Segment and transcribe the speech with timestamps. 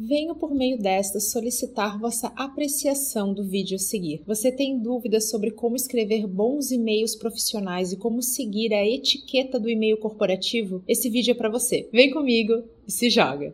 [0.00, 4.22] Venho por meio desta solicitar vossa apreciação do vídeo a seguir.
[4.24, 9.68] Você tem dúvidas sobre como escrever bons e-mails profissionais e como seguir a etiqueta do
[9.68, 10.84] e-mail corporativo?
[10.86, 11.88] Esse vídeo é para você.
[11.92, 13.52] Vem comigo e se joga!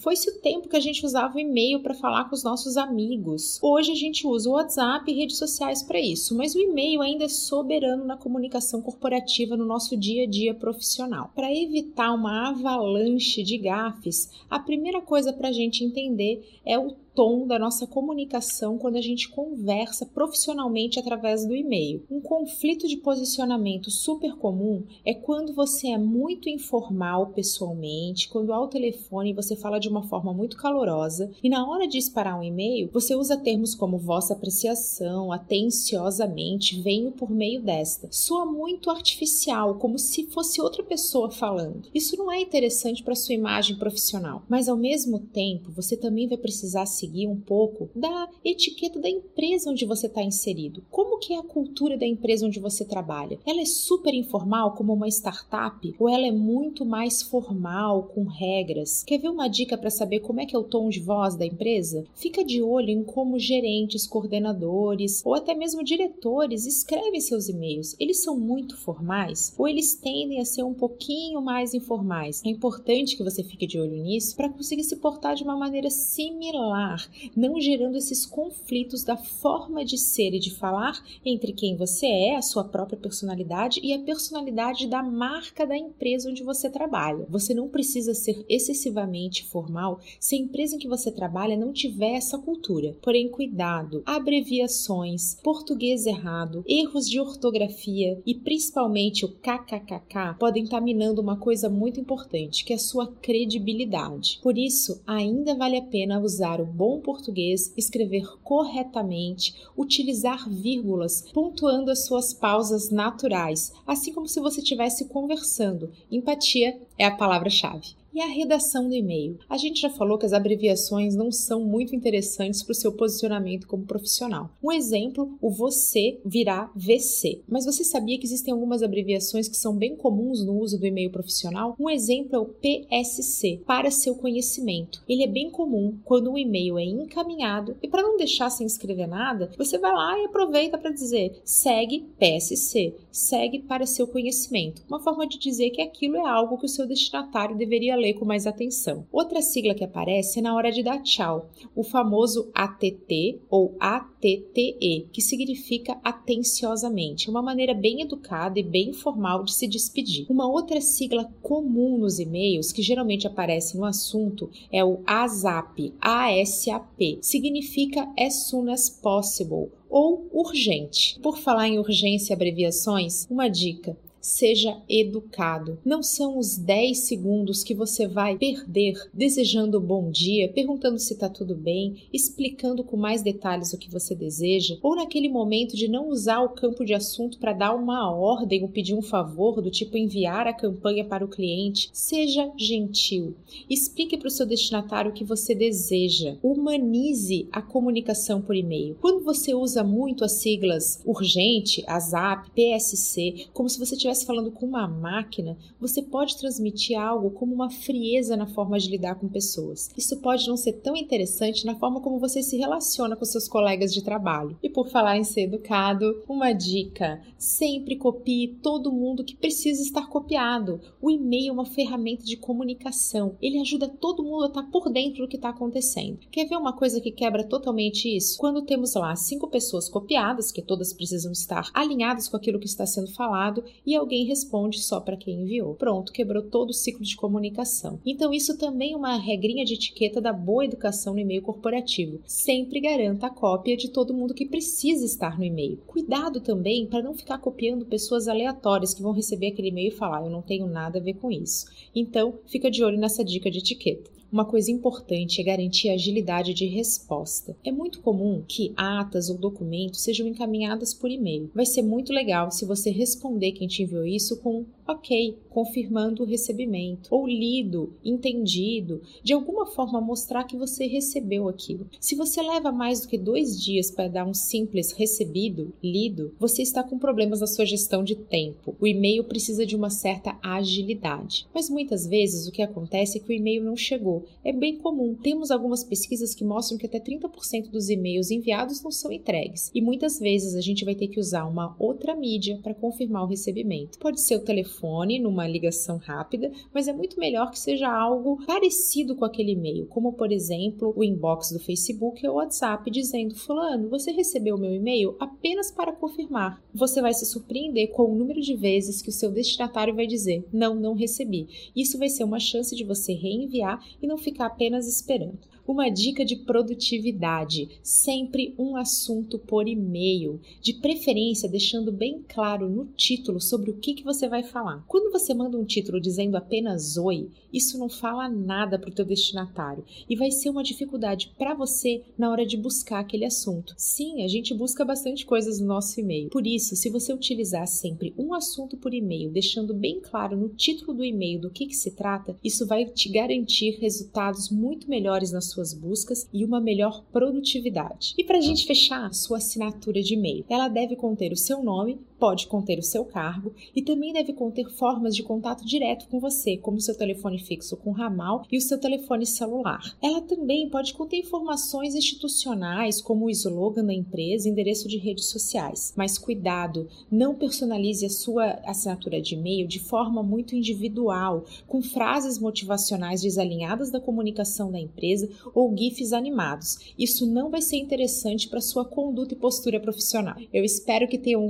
[0.00, 3.58] Foi-se o tempo que a gente usava o e-mail para falar com os nossos amigos.
[3.62, 7.24] Hoje a gente usa o WhatsApp e redes sociais para isso, mas o e-mail ainda
[7.24, 11.30] é soberano na comunicação corporativa no nosso dia a dia profissional.
[11.34, 16.96] Para evitar uma avalanche de gafes, a primeira coisa para a gente entender é o
[17.14, 22.04] tom da nossa comunicação quando a gente conversa profissionalmente através do e-mail.
[22.10, 28.68] Um conflito de posicionamento super comum é quando você é muito informal pessoalmente, quando ao
[28.68, 32.88] telefone você fala de uma forma muito calorosa e na hora de disparar um e-mail
[32.92, 38.08] você usa termos como vossa apreciação, atenciosamente, venho por meio desta.
[38.10, 41.88] Soa muito artificial, como se fosse outra pessoa falando.
[41.94, 46.38] Isso não é interessante para sua imagem profissional, mas ao mesmo tempo você também vai
[46.38, 50.84] precisar seguir seguir um pouco da etiqueta da empresa onde você está inserido.
[50.90, 53.38] Como que é a cultura da empresa onde você trabalha?
[53.46, 59.02] Ela é super informal como uma startup ou ela é muito mais formal com regras?
[59.04, 61.46] Quer ver uma dica para saber como é que é o tom de voz da
[61.46, 62.04] empresa?
[62.14, 67.96] Fica de olho em como gerentes, coordenadores ou até mesmo diretores escrevem seus e-mails.
[67.98, 72.42] Eles são muito formais ou eles tendem a ser um pouquinho mais informais?
[72.44, 75.90] É importante que você fique de olho nisso para conseguir se portar de uma maneira
[75.90, 76.89] similar
[77.36, 82.36] não gerando esses conflitos da forma de ser e de falar entre quem você é,
[82.36, 87.26] a sua própria personalidade e a personalidade da marca da empresa onde você trabalha.
[87.28, 92.14] Você não precisa ser excessivamente formal se a empresa em que você trabalha não tiver
[92.14, 92.96] essa cultura.
[93.02, 101.20] Porém, cuidado, abreviações, português errado, erros de ortografia e principalmente o kkkk podem estar minando
[101.20, 104.38] uma coisa muito importante, que é a sua credibilidade.
[104.42, 111.90] Por isso, ainda vale a pena usar o bom português, escrever corretamente, utilizar vírgulas, pontuando
[111.90, 115.90] as suas pausas naturais, assim como se você estivesse conversando.
[116.10, 117.99] Empatia é a palavra-chave.
[118.12, 119.38] E a redação do e-mail?
[119.48, 123.68] A gente já falou que as abreviações não são muito interessantes para o seu posicionamento
[123.68, 124.50] como profissional.
[124.60, 127.42] Um exemplo, o você virá VC.
[127.48, 131.10] Mas você sabia que existem algumas abreviações que são bem comuns no uso do e-mail
[131.10, 131.76] profissional?
[131.78, 135.04] Um exemplo é o PSC, para seu conhecimento.
[135.08, 139.06] Ele é bem comum quando o e-mail é encaminhado e para não deixar sem escrever
[139.06, 144.82] nada, você vai lá e aproveita para dizer segue PSC, segue para seu conhecimento.
[144.88, 148.24] Uma forma de dizer que aquilo é algo que o seu destinatário deveria ler com
[148.24, 149.06] mais atenção.
[149.12, 155.06] Outra sigla que aparece é na hora de dar tchau, o famoso ATT ou ATTE,
[155.12, 160.26] que significa atenciosamente, uma maneira bem educada e bem formal de se despedir.
[160.28, 167.18] Uma outra sigla comum nos e-mails, que geralmente aparece no assunto, é o ASAP, ASAP,
[167.20, 171.18] significa as soon as possible ou urgente.
[171.20, 175.78] Por falar em urgência e abreviações, uma dica: seja educado.
[175.84, 181.28] Não são os 10 segundos que você vai perder desejando bom dia, perguntando se está
[181.28, 186.08] tudo bem, explicando com mais detalhes o que você deseja, ou naquele momento de não
[186.08, 189.96] usar o campo de assunto para dar uma ordem ou pedir um favor, do tipo
[189.96, 191.88] enviar a campanha para o cliente.
[191.92, 193.34] Seja gentil.
[193.68, 196.36] Explique para o seu destinatário o que você deseja.
[196.42, 198.96] Humanize a comunicação por e-mail.
[199.00, 204.50] Quando você usa muito as siglas urgente, ASAP, PSC, como se você tivesse estivesse falando
[204.50, 209.28] com uma máquina, você pode transmitir algo como uma frieza na forma de lidar com
[209.28, 209.90] pessoas.
[209.96, 213.94] Isso pode não ser tão interessante na forma como você se relaciona com seus colegas
[213.94, 214.58] de trabalho.
[214.62, 220.08] E por falar em ser educado, uma dica: sempre copie todo mundo que precisa estar
[220.08, 220.80] copiado.
[221.00, 223.36] O e-mail é uma ferramenta de comunicação.
[223.40, 226.18] Ele ajuda todo mundo a estar por dentro do que está acontecendo.
[226.30, 228.38] Quer ver uma coisa que quebra totalmente isso?
[228.38, 232.86] Quando temos lá cinco pessoas copiadas, que todas precisam estar alinhadas com aquilo que está
[232.86, 235.74] sendo falado, e alguém responde só para quem enviou.
[235.74, 238.00] Pronto, quebrou todo o ciclo de comunicação.
[238.04, 242.20] Então, isso também é uma regrinha de etiqueta da boa educação no e-mail corporativo.
[242.26, 245.78] Sempre garanta a cópia de todo mundo que precisa estar no e-mail.
[245.86, 250.24] Cuidado também para não ficar copiando pessoas aleatórias que vão receber aquele e-mail e falar:
[250.24, 251.66] eu não tenho nada a ver com isso.
[251.94, 254.19] Então, fica de olho nessa dica de etiqueta.
[254.32, 257.56] Uma coisa importante é garantir a agilidade de resposta.
[257.64, 261.50] É muito comum que atas ou documentos sejam encaminhadas por e-mail.
[261.52, 266.26] Vai ser muito legal se você responder quem te enviou isso com ok, confirmando o
[266.26, 271.86] recebimento, ou lido, entendido, de alguma forma mostrar que você recebeu aquilo.
[272.00, 276.62] Se você leva mais do que dois dias para dar um simples recebido, lido, você
[276.62, 278.74] está com problemas na sua gestão de tempo.
[278.80, 281.46] O e-mail precisa de uma certa agilidade.
[281.54, 284.19] Mas muitas vezes o que acontece é que o e-mail não chegou.
[284.44, 285.14] É bem comum.
[285.14, 289.70] Temos algumas pesquisas que mostram que até 30% dos e-mails enviados não são entregues.
[289.74, 293.28] E muitas vezes a gente vai ter que usar uma outra mídia para confirmar o
[293.28, 293.98] recebimento.
[293.98, 299.14] Pode ser o telefone numa ligação rápida, mas é muito melhor que seja algo parecido
[299.14, 304.10] com aquele e-mail, como por exemplo o inbox do Facebook ou WhatsApp dizendo: Fulano, você
[304.10, 306.62] recebeu o meu e-mail apenas para confirmar.
[306.74, 310.44] Você vai se surpreender com o número de vezes que o seu destinatário vai dizer:
[310.52, 311.48] Não, não recebi.
[311.74, 315.38] Isso vai ser uma chance de você reenviar e não ficar apenas esperando.
[315.70, 322.86] Uma dica de produtividade: sempre um assunto por e-mail, de preferência deixando bem claro no
[322.86, 324.84] título sobre o que, que você vai falar.
[324.88, 329.04] Quando você manda um título dizendo apenas oi, isso não fala nada para o teu
[329.04, 333.72] destinatário e vai ser uma dificuldade para você na hora de buscar aquele assunto.
[333.76, 336.30] Sim, a gente busca bastante coisas no nosso e-mail.
[336.30, 340.94] Por isso, se você utilizar sempre um assunto por e-mail, deixando bem claro no título
[340.94, 345.40] do e-mail do que, que se trata, isso vai te garantir resultados muito melhores na
[345.60, 348.14] suas buscas e uma melhor produtividade.
[348.16, 352.00] E para a gente fechar, sua assinatura de e-mail, ela deve conter o seu nome,
[352.20, 356.58] pode conter o seu cargo e também deve conter formas de contato direto com você,
[356.58, 359.96] como o seu telefone fixo com ramal e o seu telefone celular.
[360.02, 365.24] Ela também pode conter informações institucionais, como o slogan da empresa e endereço de redes
[365.26, 365.94] sociais.
[365.96, 372.38] Mas cuidado, não personalize a sua assinatura de e-mail de forma muito individual, com frases
[372.38, 376.92] motivacionais desalinhadas da comunicação da empresa ou GIFs animados.
[376.98, 380.36] Isso não vai ser interessante para sua conduta e postura profissional.
[380.52, 381.48] Eu espero que tenham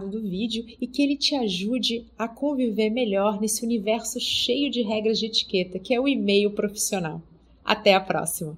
[0.00, 4.82] gostado do vídeo e que ele te ajude a conviver melhor nesse universo cheio de
[4.82, 7.22] regras de etiqueta que é o e-mail profissional.
[7.62, 8.56] Até a próxima!